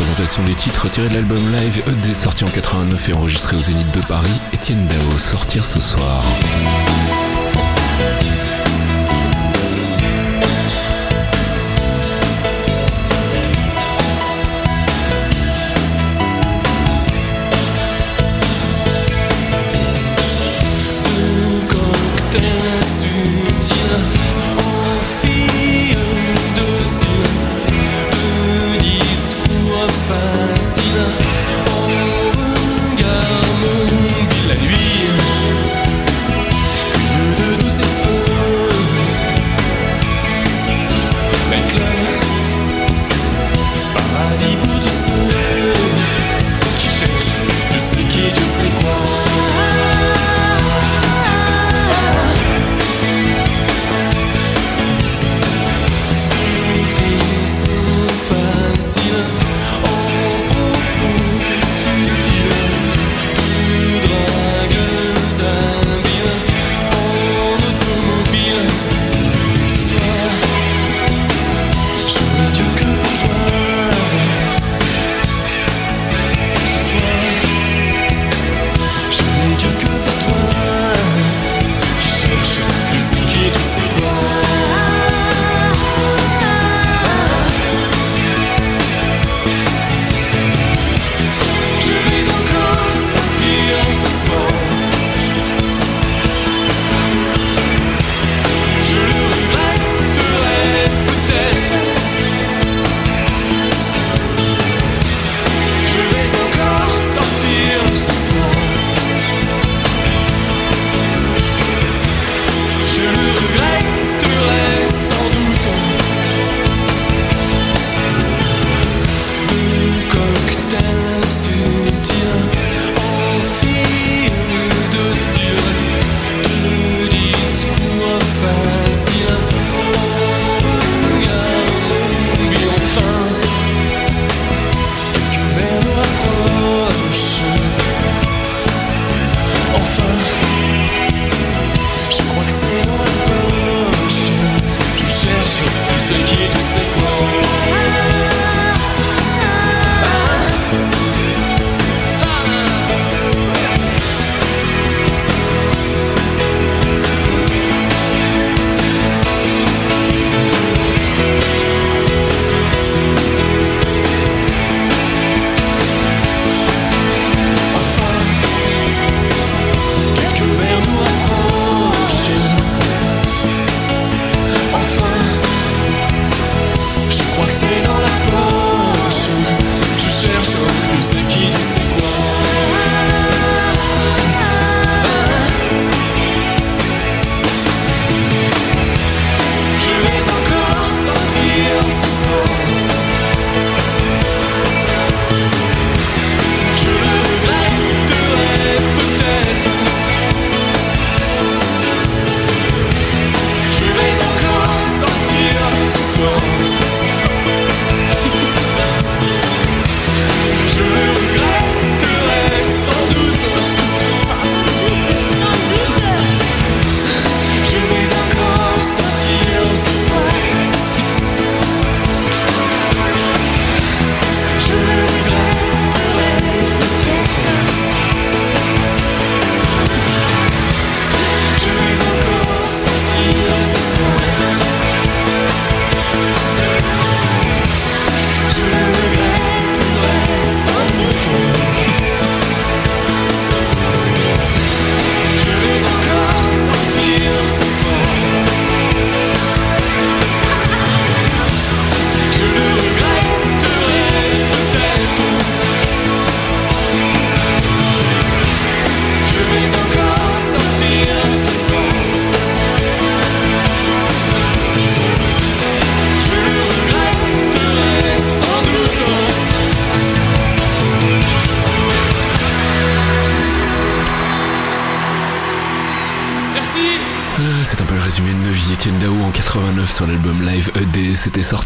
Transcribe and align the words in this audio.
présentation 0.00 0.42
des 0.44 0.54
titres 0.54 0.88
tirés 0.88 1.10
de 1.10 1.14
l'album 1.14 1.52
live 1.52 1.82
ED 1.86 2.14
sorti 2.14 2.42
en 2.44 2.46
89 2.46 3.10
et 3.10 3.12
enregistré 3.12 3.54
au 3.54 3.58
Zénith 3.58 3.90
de 3.90 4.00
Paris, 4.00 4.32
Étienne 4.50 4.86
Dao 4.86 5.18
sortir 5.18 5.66
ce 5.66 5.78
soir. 5.78 6.24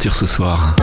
partir 0.05 0.17
ce 0.17 0.27
soir. 0.27 0.77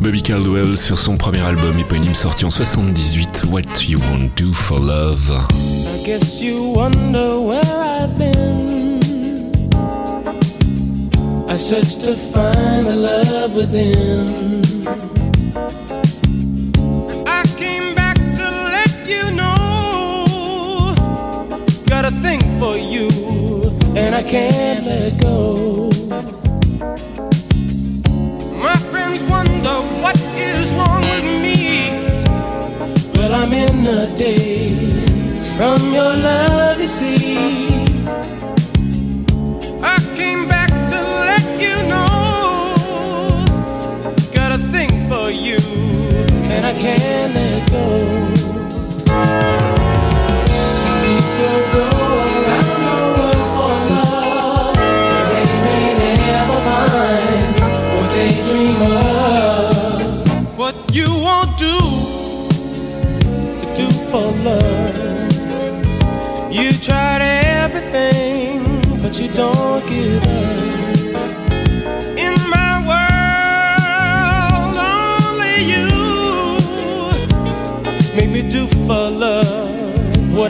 Bobby 0.00 0.22
Caldwell 0.22 0.76
sur 0.76 0.98
son 0.98 1.16
premier 1.16 1.40
album 1.40 1.78
éponyme 1.78 2.14
sorti 2.14 2.44
en 2.44 2.50
78, 2.50 3.44
What 3.50 3.60
You 3.86 4.00
Won't 4.10 4.36
Do 4.36 4.52
for 4.52 4.80
Love. 4.80 5.30
I 5.30 6.04
guess 6.04 6.40
you 6.42 6.74
wonder 6.74 7.38
where 7.38 7.62
I've 7.62 8.18
been. 8.18 8.98
I 11.48 11.56
searched 11.56 12.00
to 12.00 12.16
find 12.16 12.88
the 12.88 12.96
love 12.96 13.54
within. 13.54 15.05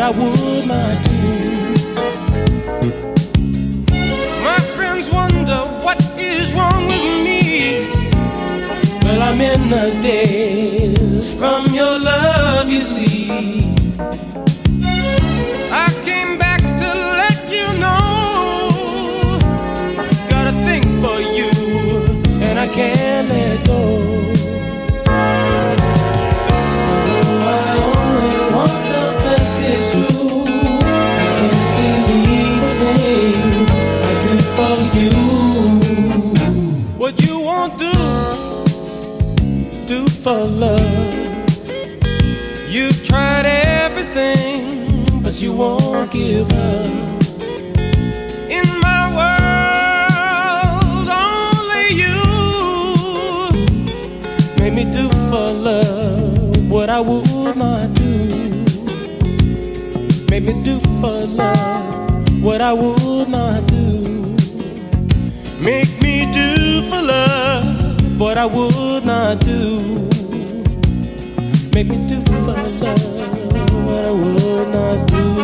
I 0.07 0.11
would 0.11 0.69
not 0.69 1.03
do. 1.03 1.19
My 4.41 4.61
friends 4.77 5.11
wonder 5.11 5.59
what 5.83 6.01
is 6.17 6.55
wrong 6.55 6.87
with 6.87 7.25
me. 7.27 7.91
Well, 9.03 9.21
I'm 9.21 9.41
in 9.41 9.69
the 9.69 9.99
days 10.01 11.37
from 11.37 11.67
your 11.75 11.99
love, 11.99 12.69
you 12.69 12.83
see. 12.83 13.66
For 40.27 40.45
love. 40.45 41.15
You've 42.69 43.05
tried 43.05 43.47
everything, 43.47 45.23
but 45.23 45.41
you 45.41 45.53
won't 45.55 46.11
give 46.11 46.51
up. 46.51 47.23
In 48.51 48.67
my 48.87 49.03
world, 49.19 51.09
only 51.31 51.87
you 52.03 52.19
made 54.59 54.75
me 54.75 54.85
do 54.91 55.09
for 55.31 55.49
love 55.69 56.73
what 56.73 56.91
I 56.91 56.99
would 56.99 57.57
not 57.57 57.95
do. 57.95 58.65
Made 60.29 60.45
me 60.49 60.55
do 60.65 60.81
for 61.01 61.25
love 61.41 62.43
what 62.43 62.61
I 62.61 62.73
would 62.73 63.29
not 63.29 63.65
do. 63.69 64.35
Make 65.61 66.03
me 66.03 66.27
do 66.33 66.83
for 66.91 67.01
love 67.15 68.19
what 68.19 68.37
I 68.37 68.47
would 68.47 69.05
not 69.05 69.39
do. 69.39 70.16
Make 71.77 71.89
me 71.89 72.07
do 72.07 72.23
for 72.23 72.55
love 72.55 72.81
what 73.85 74.07
I 74.07 74.11
would 74.11 74.69
not 74.69 75.07
do. 75.09 75.36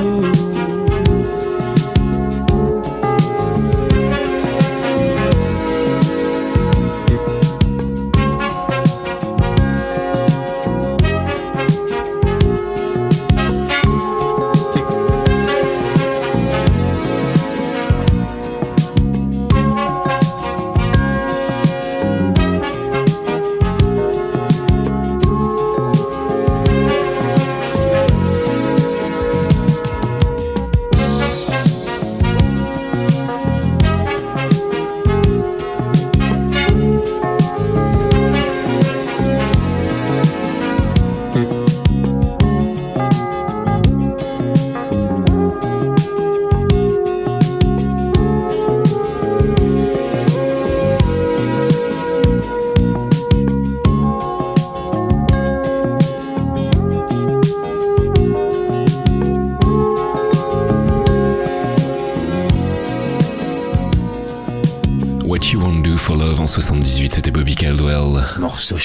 C'est 68.64 68.76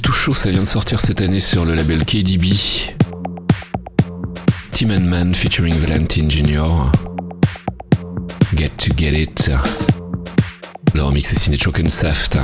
tout 0.00 0.12
chaud, 0.12 0.34
ça 0.34 0.50
vient 0.50 0.60
de 0.60 0.66
sortir 0.66 0.98
cette 0.98 1.20
année 1.20 1.38
sur 1.38 1.64
le 1.64 1.74
label 1.74 2.04
KDB. 2.04 2.48
Tim 4.72 4.90
and 4.90 5.02
Man 5.02 5.34
featuring 5.34 5.74
Valentine 5.74 6.28
Jr. 6.28 6.90
Get 8.56 8.70
to 8.78 8.92
Get 8.96 9.12
It. 9.12 9.50
Remix 11.02 11.32
est 11.32 11.38
signé 11.38 11.58
Choken 11.58 11.88
Saft. 11.88 12.38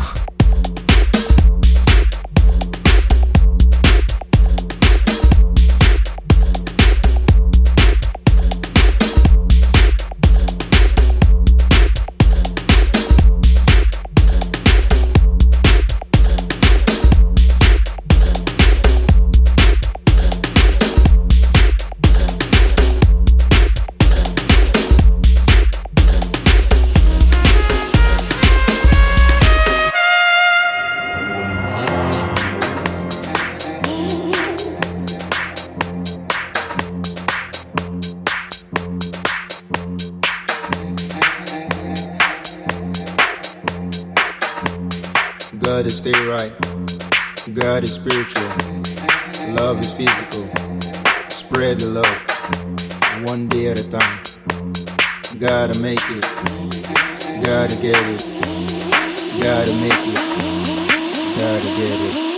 Gotta 55.40 55.78
make 55.80 56.02
it. 56.02 56.20
Gotta 57.42 57.74
get 57.76 57.96
it. 57.96 58.20
Gotta 59.42 59.72
make 59.80 60.06
it. 60.06 60.14
Gotta 61.38 61.66
get 61.78 62.26
it. 62.26 62.29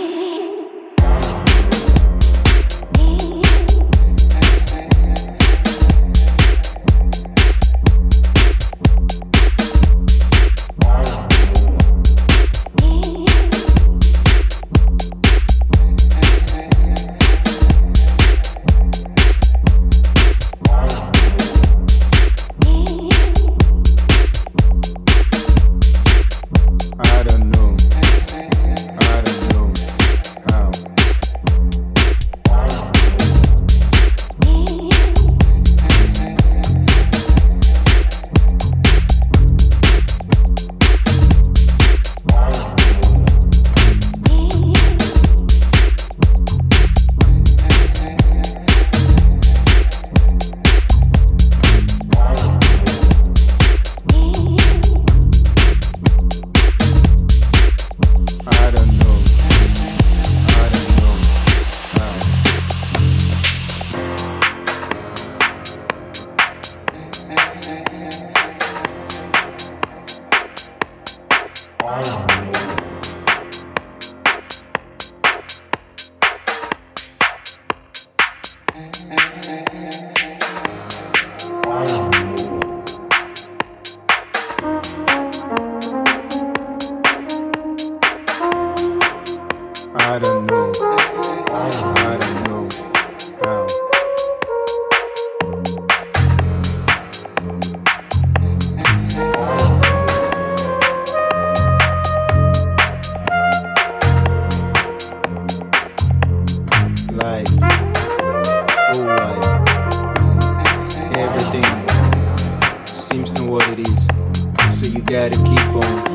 gotta 115.05 115.35
keep 115.43 115.75
on. 115.83 116.12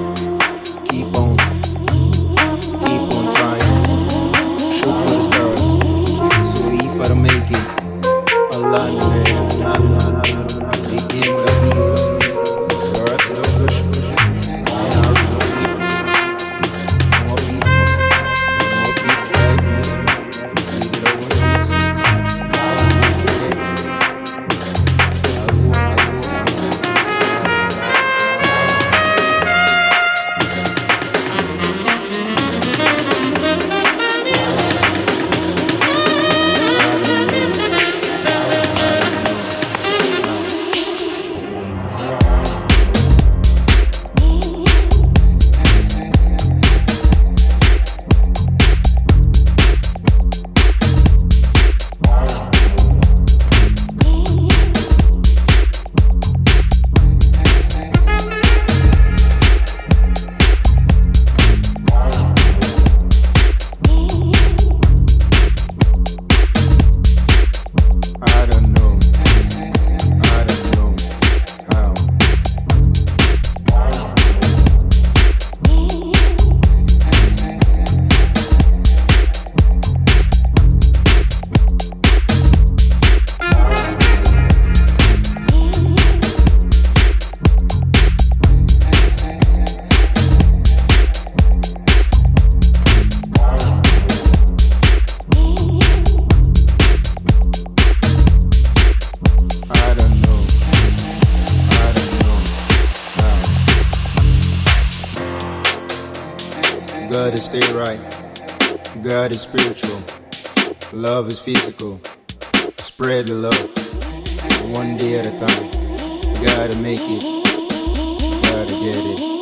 Spread 113.00 113.28
the 113.28 113.34
love. 113.34 114.74
One 114.74 114.96
day 114.96 115.20
at 115.20 115.26
a 115.28 115.30
time. 115.38 116.34
You 116.34 116.46
gotta 116.46 116.76
make 116.78 116.98
it. 117.00 117.22
You 117.22 118.42
gotta 118.42 118.74
get 118.74 118.96
it. 118.96 119.37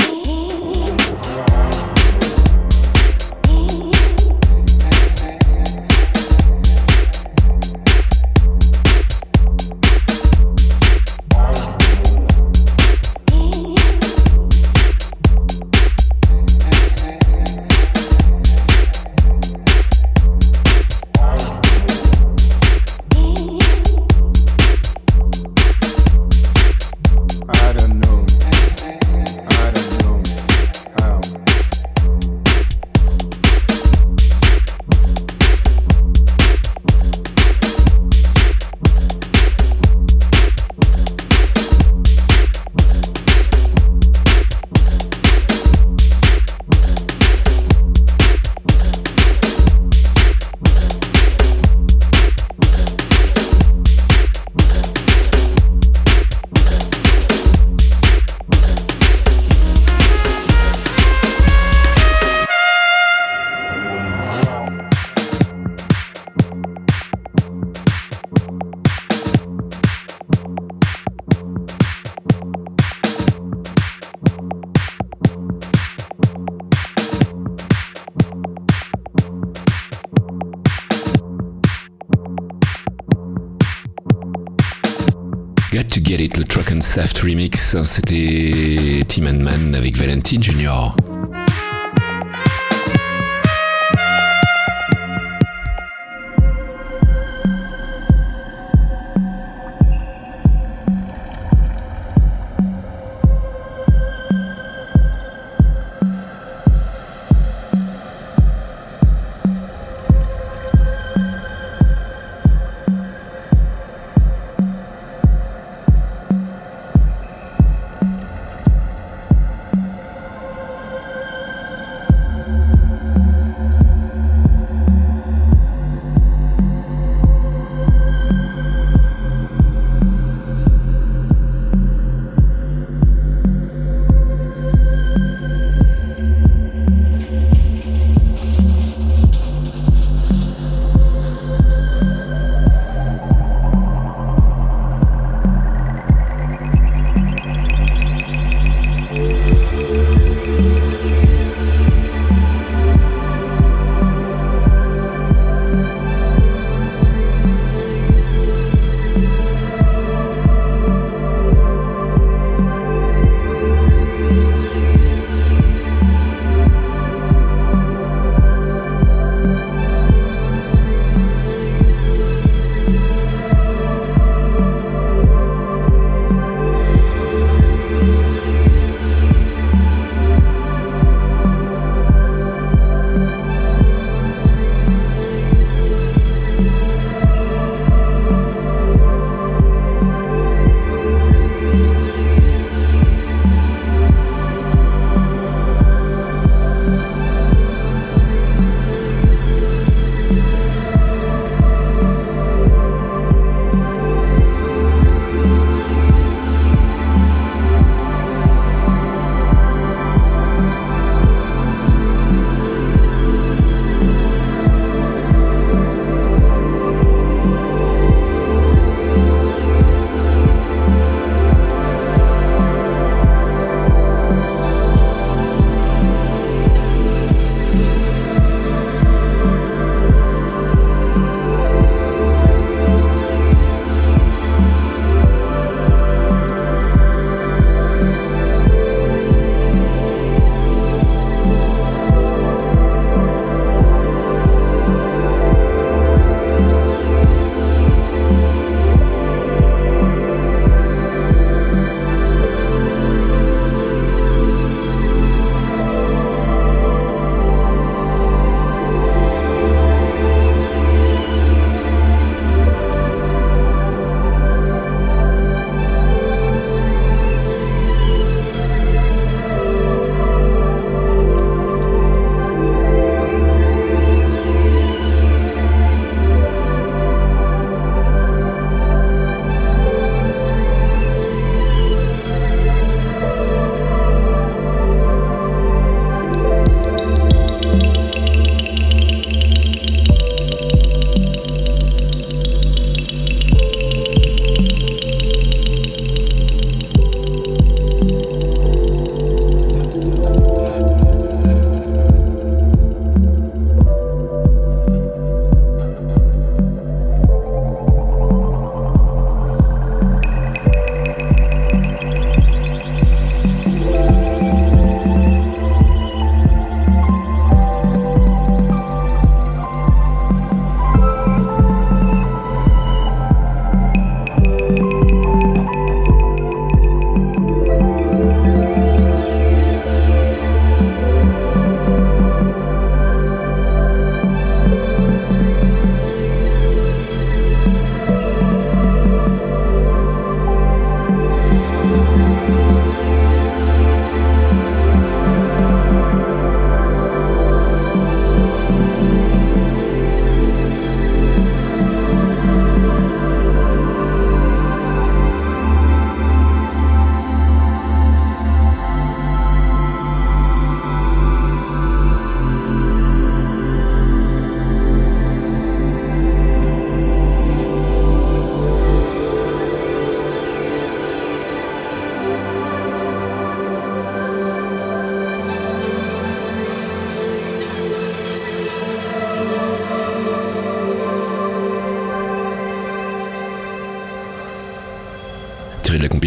Saft 86.97 87.19
remix. 87.19 87.77
C'était 87.83 89.03
Tim 89.07 89.31
Man 89.33 89.75
avec 89.75 89.99
Valentine 89.99 90.43
Junior. 90.43 90.97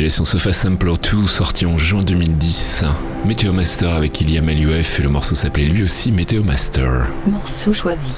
Compilation 0.09 0.25
Sofa 0.25 0.53
Sampler 0.53 0.93
2 1.11 1.27
sorti 1.27 1.65
en 1.67 1.77
juin 1.77 2.01
2010. 2.01 2.83
Météo 3.25 3.53
Master 3.53 3.93
avec 3.93 4.19
Iliam 4.21 4.49
LUF 4.49 4.99
et 4.99 5.03
le 5.03 5.09
morceau 5.09 5.35
s'appelait 5.35 5.65
lui 5.65 5.83
aussi 5.83 6.11
Météo 6.11 6.41
Master. 6.41 7.05
Morceau 7.27 7.73
choisi. 7.73 8.13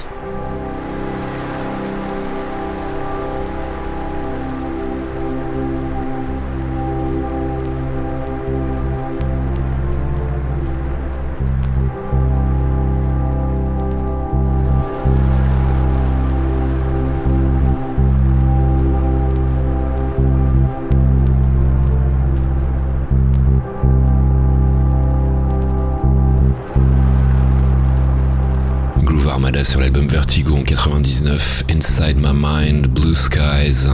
Sur 29.64 29.80
l'album 29.80 30.08
Vertigo 30.08 30.56
en 30.56 30.62
99, 30.62 31.64
Inside 31.68 32.16
My 32.16 32.32
Mind, 32.32 32.86
Blue 32.88 33.14
Skies. 33.14 33.88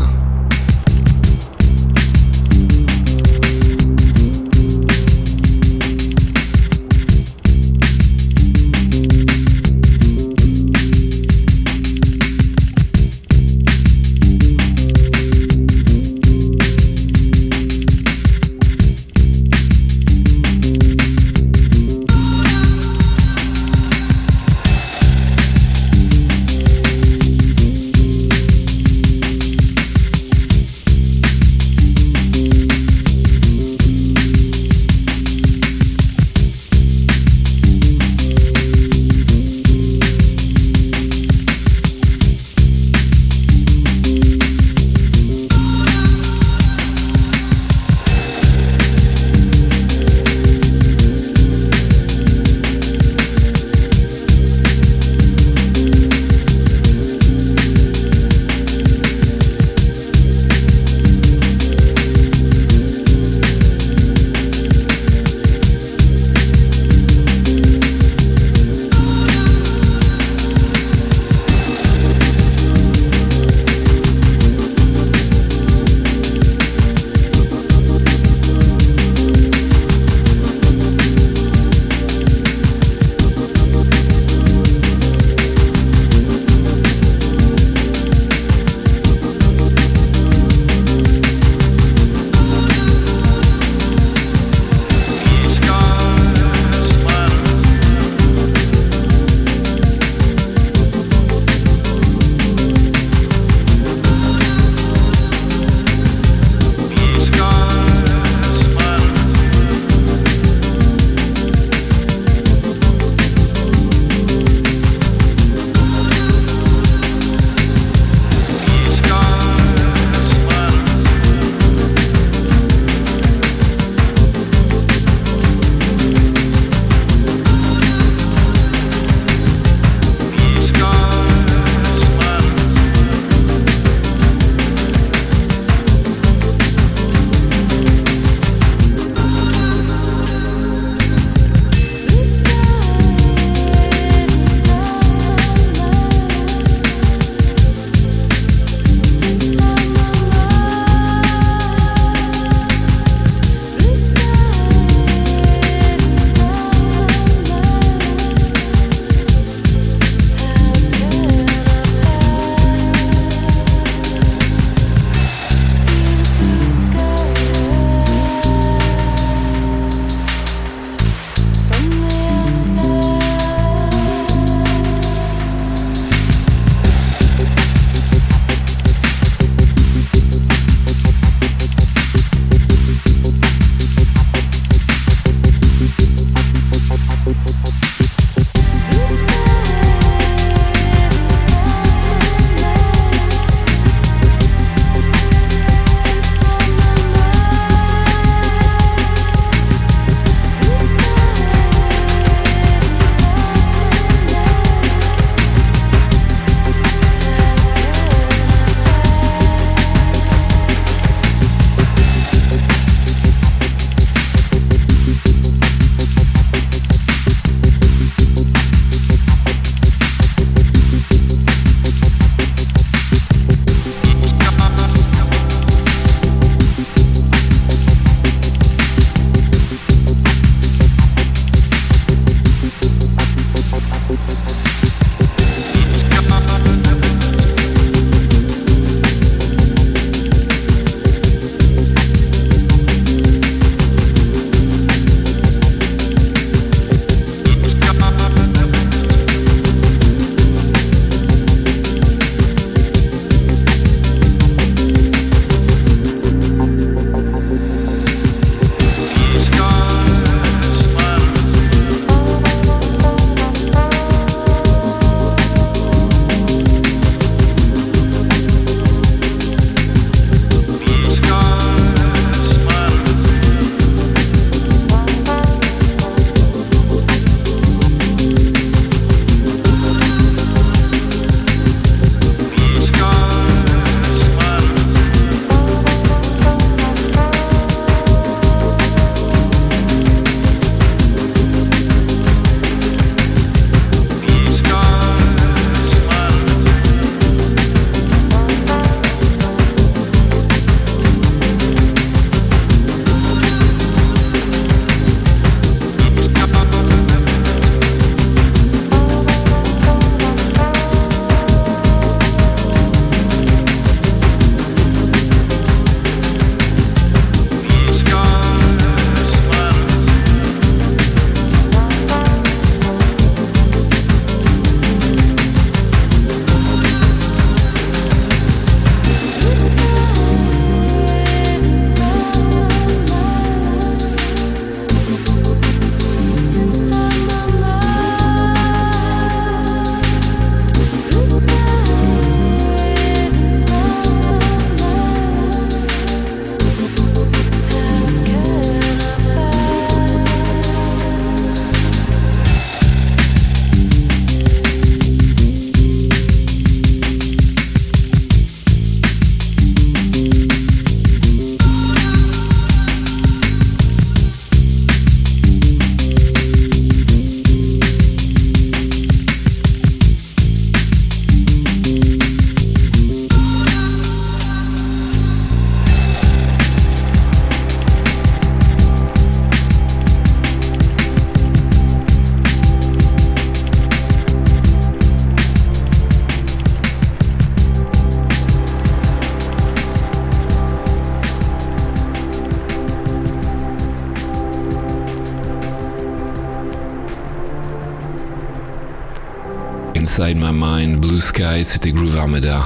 Inside 400.09 400.39
My 400.39 400.53
Mind, 400.55 401.01
Blue 401.01 401.21
Sky, 401.21 401.63
c'était 401.63 401.91
Groove 401.91 402.17
Armada. 402.17 402.61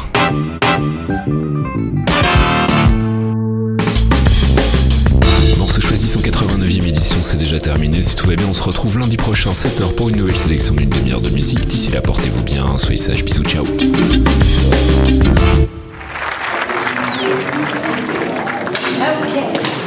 Ce 5.66 5.80
choisi 5.80 6.06
189e 6.06 6.86
édition, 6.86 7.16
c'est 7.20 7.36
déjà 7.36 7.58
terminé. 7.58 8.00
Si 8.00 8.14
tout 8.14 8.28
va 8.28 8.36
bien, 8.36 8.46
on 8.48 8.54
se 8.54 8.62
retrouve 8.62 9.00
lundi 9.00 9.16
prochain, 9.16 9.50
7h, 9.50 9.96
pour 9.96 10.08
une 10.08 10.18
nouvelle 10.18 10.36
sélection 10.36 10.74
d'une 10.74 10.88
demi-heure 10.88 11.20
de 11.20 11.30
musique. 11.30 11.66
D'ici 11.66 11.90
là, 11.90 12.00
portez-vous 12.00 12.44
bien, 12.44 12.78
soyez 12.78 12.96
sages, 12.96 13.24
bisous, 13.24 13.42
ciao. 13.42 13.64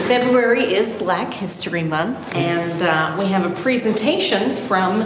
February 0.08 0.76
is 0.76 0.92
Black 0.92 1.34
History 1.34 1.84
Month, 1.84 2.36
and 2.36 2.84
uh, 2.84 3.16
we 3.18 3.26
have 3.32 3.46
a 3.46 3.50
presentation 3.62 4.50
from 4.68 5.06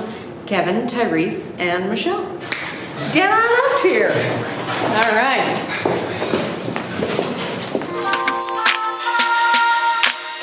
Kevin, 0.49 0.88
Tyrese, 0.88 1.53
and 1.59 1.88
Michelle. 1.91 2.23
Get 3.13 3.29
on 3.29 3.38
up 3.38 3.81
here. 3.83 4.09
All 4.09 5.13
right. 5.13 5.45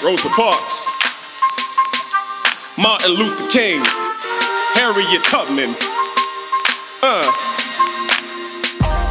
Rosa 0.05 0.29
Parks, 0.29 0.87
Martin 2.79 3.11
Luther 3.11 3.51
King, 3.51 3.81
Harriet 4.75 5.25
Tubman. 5.25 5.75
Uh. 7.03 7.25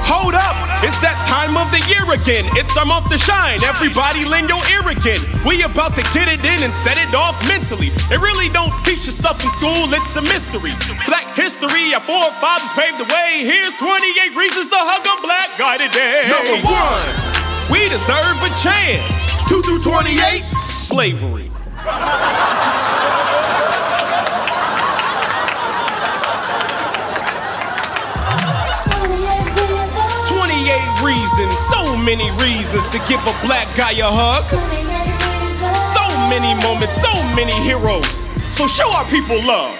Hold 0.07 0.35
up, 0.35 0.64
it's 0.83 0.99
that 0.99 1.15
time 1.29 1.55
of 1.55 1.71
the 1.71 1.79
year 1.87 2.03
again. 2.11 2.49
It's 2.57 2.75
our 2.75 2.85
month 2.85 3.09
to 3.09 3.17
shine. 3.17 3.63
Everybody 3.63 4.25
lend 4.25 4.49
your 4.49 4.63
ear 4.67 4.83
again. 4.89 5.21
We 5.45 5.63
about 5.63 5.95
to 5.95 6.03
get 6.11 6.27
it 6.27 6.43
in 6.43 6.59
and 6.63 6.73
set 6.83 6.97
it 6.97 7.13
off 7.13 7.37
mentally. 7.47 7.89
They 8.09 8.17
really 8.17 8.49
don't 8.49 8.73
teach 8.83 9.05
you 9.05 9.13
stuff 9.13 9.39
in 9.43 9.49
school, 9.55 9.87
it's 9.93 10.15
a 10.15 10.23
mystery. 10.23 10.73
Black 11.07 11.27
history, 11.35 11.93
our 11.93 12.03
forefathers 12.03 12.73
paved 12.73 12.99
the 12.99 13.07
way. 13.07 13.45
Here's 13.45 13.75
28 13.75 14.35
reasons 14.35 14.67
to 14.67 14.79
hug 14.79 15.05
a 15.05 15.15
black 15.21 15.55
guy 15.55 15.77
today. 15.79 16.27
Number 16.27 16.59
one. 16.65 17.35
We 17.71 17.89
deserve 17.89 18.37
a 18.43 18.51
chance. 18.61 19.25
2 19.49 19.61
through 19.63 19.81
28. 19.81 20.43
Slavery. 20.65 21.51
So 31.69 31.97
many 31.97 32.29
reasons 32.41 32.87
to 32.89 32.99
give 33.09 33.19
a 33.25 33.35
black 33.45 33.65
guy 33.75 33.91
a 33.97 34.05
hug. 34.05 34.45
So 34.45 36.05
many 36.29 36.53
moments, 36.61 37.01
so 37.01 37.13
many 37.33 37.53
heroes. 37.63 38.29
So 38.53 38.67
show 38.67 38.91
our 38.93 39.05
people 39.05 39.41
love. 39.43 39.73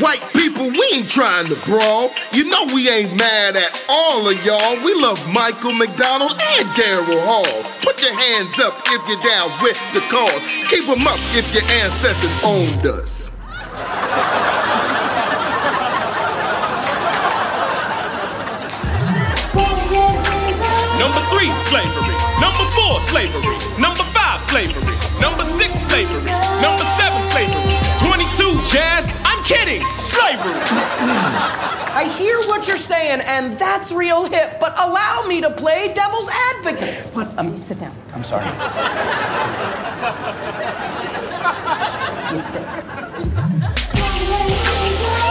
White 0.00 0.22
people, 0.32 0.70
we 0.70 0.84
ain't 0.94 1.10
trying 1.10 1.48
to 1.48 1.56
brawl. 1.66 2.10
You 2.32 2.44
know 2.44 2.66
we 2.72 2.88
ain't 2.88 3.16
mad 3.16 3.56
at 3.56 3.82
all 3.88 4.28
of 4.28 4.44
y'all. 4.44 4.76
We 4.84 4.94
love 4.94 5.18
Michael 5.28 5.72
McDonald 5.72 6.32
and 6.32 6.68
Daryl 6.78 7.18
Hall. 7.26 7.64
Put 7.82 8.00
your 8.02 8.14
hands 8.14 8.58
up 8.60 8.78
if 8.86 9.02
you're 9.08 9.22
down 9.22 9.50
with 9.60 9.78
the 9.92 10.00
cause. 10.06 10.46
Keep 10.70 10.86
them 10.86 11.06
up 11.06 11.18
if 11.34 11.52
your 11.52 11.64
ancestors 11.82 12.36
owned 12.44 12.86
us. 12.86 13.30
Number 20.98 21.22
three, 21.30 21.50
slavery. 21.70 22.14
Number 22.40 22.64
four, 22.74 23.00
slavery. 23.00 23.56
Number 23.78 24.02
five, 24.10 24.40
slavery. 24.40 24.82
Number 25.20 25.44
six, 25.44 25.78
slavery. 25.86 26.26
Number 26.60 26.84
seven, 26.98 27.22
slavery. 27.30 27.78
22, 27.98 28.60
jazz. 28.66 29.16
I'm 29.24 29.42
kidding. 29.44 29.82
Slavery. 29.96 30.58
I 31.94 32.04
hear 32.18 32.36
what 32.48 32.66
you're 32.66 32.76
saying, 32.76 33.20
and 33.20 33.58
that's 33.58 33.92
real 33.92 34.24
hip, 34.26 34.58
but 34.60 34.74
allow 34.78 35.24
me 35.26 35.40
to 35.40 35.50
play 35.50 35.92
devil's 35.94 36.28
advocate. 36.28 37.06
What, 37.14 37.38
um, 37.38 37.56
sit 37.56 37.78
down. 37.78 37.94
I'm 38.12 38.24
sorry. 38.24 38.46
You 42.34 42.40
sit. 42.42 42.66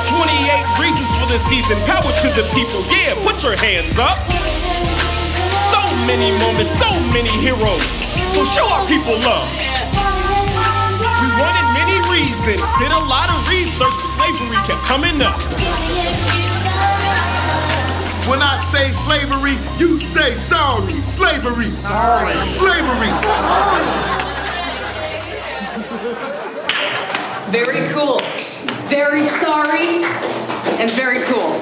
28 0.08 0.80
reasons 0.80 1.12
for 1.19 1.27
this 1.27 1.43
season. 1.45 1.77
Power 1.86 2.12
to 2.23 2.30
the 2.39 2.47
people. 2.56 2.82
Yeah, 2.89 3.13
put 3.23 3.43
your 3.43 3.56
hands 3.58 3.99
up. 3.99 4.87
So 6.08 6.15
many 6.15 6.32
moments, 6.39 6.80
so 6.80 6.88
many 7.12 7.30
heroes. 7.41 7.84
So 8.32 8.46
show 8.46 8.63
our 8.72 8.88
people 8.88 9.20
love. 9.28 9.52
We 11.20 11.28
wanted 11.36 11.67
many 11.76 12.00
reasons. 12.08 12.63
Did 12.80 12.93
a 12.93 13.04
lot 13.12 13.30
of 13.30 13.46
research, 13.50 13.91
but 13.91 14.08
slavery 14.15 14.56
kept 14.63 14.84
coming 14.88 15.22
up. 15.22 15.38
When 18.26 18.41
I 18.41 18.58
say 18.72 18.93
slavery, 18.93 19.58
you 19.78 20.00
say 20.00 20.38
sorry. 20.38 20.93
Slavery. 21.02 21.72
Sorry. 21.72 22.50
Slavery. 22.52 23.12
Very 27.52 27.89
cool. 27.89 28.22
Very 28.88 29.24
sorry 29.24 30.06
and 30.80 30.89
very 30.91 31.26
cool. 31.26 31.60